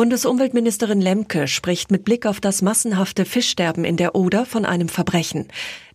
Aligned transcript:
Bundesumweltministerin 0.00 1.02
Lemke 1.02 1.46
spricht 1.46 1.90
mit 1.90 2.06
Blick 2.06 2.24
auf 2.24 2.40
das 2.40 2.62
massenhafte 2.62 3.26
Fischsterben 3.26 3.84
in 3.84 3.98
der 3.98 4.14
Oder 4.14 4.46
von 4.46 4.64
einem 4.64 4.88
Verbrechen. 4.88 5.48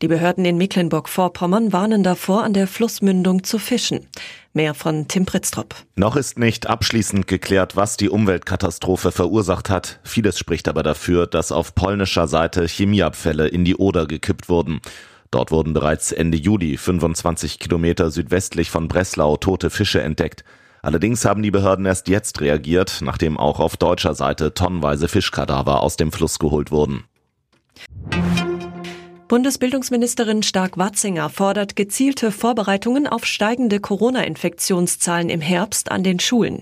Die 0.04 0.08
Behörden 0.08 0.46
in 0.46 0.60
Mecklenburg-Vorpommern 0.60 1.74
warnen 1.74 2.04
davor, 2.04 2.44
an 2.44 2.54
der 2.54 2.68
Flussmündung 2.68 3.44
zu 3.44 3.58
fischen. 3.58 4.06
Mehr 4.54 4.76
von 4.76 5.08
Tim 5.08 5.26
Pritztrup. 5.26 5.74
Noch 5.96 6.18
ist 6.18 6.38
nicht 6.38 6.68
abschließend 6.68 7.26
geklärt, 7.26 7.76
was 7.76 7.98
die 7.98 8.10
Umweltkatastrophe 8.10 9.12
verursacht 9.12 9.72
hat. 9.72 10.00
Vieles 10.04 10.38
spricht 10.38 10.68
aber 10.68 10.84
dafür, 10.84 11.26
dass 11.26 11.52
auf 11.52 11.74
polnischer 11.74 12.28
Seite 12.28 12.68
Chemieabfälle 12.68 13.48
in 13.48 13.66
die 13.66 13.76
Oder 13.76 14.06
gekippt 14.06 14.50
wurden. 14.50 14.82
Dort 15.32 15.50
wurden 15.50 15.74
bereits 15.74 16.12
Ende 16.12 16.38
Juli 16.38 16.78
25 16.78 17.58
Kilometer 17.58 18.12
südwestlich 18.12 18.70
von 18.70 18.88
Breslau 18.88 19.38
tote 19.38 19.72
Fische 19.72 20.04
entdeckt. 20.04 20.44
Allerdings 20.86 21.26
haben 21.26 21.42
die 21.42 21.50
Behörden 21.50 21.88
erst 21.88 22.10
jetzt 22.10 22.42
reagiert, 22.42 23.00
nachdem 23.02 23.40
auch 23.40 23.60
auf 23.60 23.76
deutscher 23.76 24.14
Seite 24.14 24.54
tonnenweise 24.54 25.08
Fischkadaver 25.08 25.82
aus 25.82 25.96
dem 25.96 26.12
Fluss 26.12 26.38
geholt 26.38 26.70
wurden. 26.70 27.06
Bundesbildungsministerin 29.28 30.44
Stark-Watzinger 30.44 31.32
fordert 31.32 31.76
gezielte 31.76 32.32
Vorbereitungen 32.32 33.08
auf 33.08 33.26
steigende 33.26 33.80
Corona-Infektionszahlen 33.80 35.30
im 35.30 35.42
Herbst 35.42 35.90
an 35.90 36.04
den 36.04 36.20
Schulen. 36.20 36.62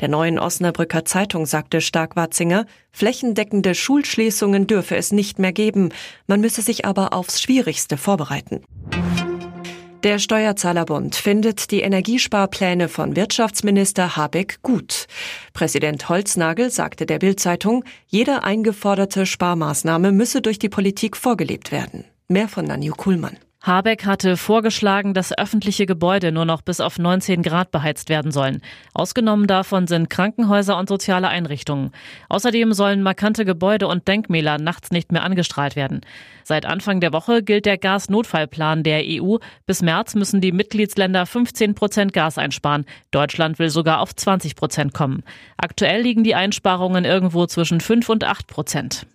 Der 0.00 0.08
neuen 0.08 0.40
Osnabrücker 0.40 1.04
Zeitung 1.04 1.46
sagte 1.46 1.80
Stark-Watzinger, 1.80 2.66
flächendeckende 2.90 3.76
Schulschließungen 3.76 4.66
dürfe 4.66 4.96
es 4.96 5.12
nicht 5.12 5.38
mehr 5.38 5.52
geben, 5.52 5.90
man 6.26 6.40
müsse 6.40 6.62
sich 6.62 6.86
aber 6.86 7.12
aufs 7.12 7.40
Schwierigste 7.40 7.96
vorbereiten. 7.96 8.64
Der 10.02 10.18
Steuerzahlerbund 10.18 11.14
findet 11.14 11.70
die 11.70 11.82
Energiesparpläne 11.82 12.88
von 12.88 13.16
Wirtschaftsminister 13.16 14.16
Habeck 14.16 14.62
gut. 14.62 15.06
Präsident 15.52 16.08
Holznagel 16.08 16.70
sagte 16.70 17.04
der 17.04 17.18
Bildzeitung, 17.18 17.84
jede 18.06 18.42
eingeforderte 18.42 19.26
Sparmaßnahme 19.26 20.10
müsse 20.10 20.40
durch 20.40 20.58
die 20.58 20.70
Politik 20.70 21.18
vorgelebt 21.18 21.70
werden. 21.70 22.04
Mehr 22.28 22.48
von 22.48 22.64
Nanju 22.64 22.94
Kuhlmann. 22.94 23.36
Habeck 23.62 24.06
hatte 24.06 24.38
vorgeschlagen, 24.38 25.12
dass 25.12 25.36
öffentliche 25.36 25.84
Gebäude 25.84 26.32
nur 26.32 26.46
noch 26.46 26.62
bis 26.62 26.80
auf 26.80 26.98
19 26.98 27.42
Grad 27.42 27.70
beheizt 27.70 28.08
werden 28.08 28.32
sollen. 28.32 28.62
Ausgenommen 28.94 29.46
davon 29.46 29.86
sind 29.86 30.08
Krankenhäuser 30.08 30.78
und 30.78 30.88
soziale 30.88 31.28
Einrichtungen. 31.28 31.90
Außerdem 32.30 32.72
sollen 32.72 33.02
markante 33.02 33.44
Gebäude 33.44 33.86
und 33.86 34.08
Denkmäler 34.08 34.56
nachts 34.56 34.92
nicht 34.92 35.12
mehr 35.12 35.24
angestrahlt 35.24 35.76
werden. 35.76 36.00
Seit 36.42 36.64
Anfang 36.64 37.00
der 37.00 37.12
Woche 37.12 37.42
gilt 37.42 37.66
der 37.66 37.76
Gasnotfallplan 37.76 38.82
der 38.82 39.02
EU. 39.04 39.36
Bis 39.66 39.82
März 39.82 40.14
müssen 40.14 40.40
die 40.40 40.52
Mitgliedsländer 40.52 41.26
15 41.26 41.74
Prozent 41.74 42.14
Gas 42.14 42.38
einsparen. 42.38 42.86
Deutschland 43.10 43.58
will 43.58 43.68
sogar 43.68 44.00
auf 44.00 44.16
20 44.16 44.56
Prozent 44.56 44.94
kommen. 44.94 45.22
Aktuell 45.58 46.00
liegen 46.00 46.24
die 46.24 46.34
Einsparungen 46.34 47.04
irgendwo 47.04 47.44
zwischen 47.44 47.80
5 47.80 48.08
und 48.08 48.24
8 48.24 48.46
Prozent. 48.46 49.06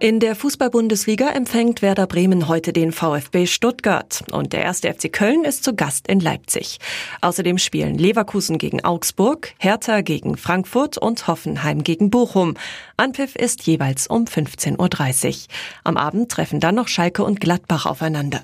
In 0.00 0.20
der 0.20 0.36
Fußball-Bundesliga 0.36 1.30
empfängt 1.30 1.82
Werder 1.82 2.06
Bremen 2.06 2.46
heute 2.46 2.72
den 2.72 2.92
VfB 2.92 3.46
Stuttgart 3.46 4.22
und 4.30 4.52
der 4.52 4.62
erste 4.62 4.94
FC 4.94 5.12
Köln 5.12 5.42
ist 5.42 5.64
zu 5.64 5.74
Gast 5.74 6.06
in 6.06 6.20
Leipzig. 6.20 6.78
Außerdem 7.20 7.58
spielen 7.58 7.98
Leverkusen 7.98 8.58
gegen 8.58 8.84
Augsburg, 8.84 9.54
Hertha 9.58 10.02
gegen 10.02 10.36
Frankfurt 10.36 10.98
und 10.98 11.26
Hoffenheim 11.26 11.82
gegen 11.82 12.10
Bochum. 12.10 12.54
Anpfiff 12.96 13.34
ist 13.34 13.66
jeweils 13.66 14.06
um 14.06 14.26
15.30 14.26 15.26
Uhr. 15.26 15.34
Am 15.82 15.96
Abend 15.96 16.30
treffen 16.30 16.60
dann 16.60 16.76
noch 16.76 16.86
Schalke 16.86 17.24
und 17.24 17.40
Gladbach 17.40 17.84
aufeinander. 17.84 18.40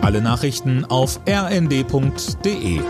Alle 0.00 0.22
Nachrichten 0.22 0.86
auf 0.86 1.20
rnd.de 1.28 2.80